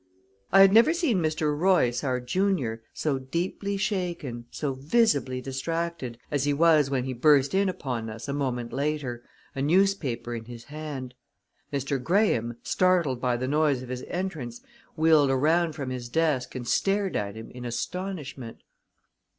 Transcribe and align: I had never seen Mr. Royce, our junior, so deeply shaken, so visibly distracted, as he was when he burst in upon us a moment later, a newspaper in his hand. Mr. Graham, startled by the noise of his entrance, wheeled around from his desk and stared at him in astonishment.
I 0.51 0.61
had 0.61 0.73
never 0.73 0.95
seen 0.95 1.21
Mr. 1.21 1.55
Royce, 1.55 2.03
our 2.03 2.19
junior, 2.19 2.81
so 2.91 3.19
deeply 3.19 3.77
shaken, 3.77 4.45
so 4.49 4.73
visibly 4.73 5.41
distracted, 5.41 6.17
as 6.31 6.45
he 6.45 6.53
was 6.53 6.89
when 6.89 7.03
he 7.03 7.13
burst 7.13 7.53
in 7.53 7.69
upon 7.69 8.09
us 8.09 8.27
a 8.27 8.33
moment 8.33 8.73
later, 8.73 9.23
a 9.53 9.61
newspaper 9.61 10.33
in 10.33 10.45
his 10.45 10.63
hand. 10.63 11.13
Mr. 11.71 12.01
Graham, 12.03 12.57
startled 12.63 13.21
by 13.21 13.37
the 13.37 13.47
noise 13.47 13.83
of 13.83 13.89
his 13.89 14.01
entrance, 14.07 14.61
wheeled 14.95 15.29
around 15.29 15.73
from 15.73 15.91
his 15.91 16.09
desk 16.09 16.55
and 16.55 16.67
stared 16.67 17.15
at 17.15 17.35
him 17.35 17.51
in 17.51 17.63
astonishment. 17.63 18.63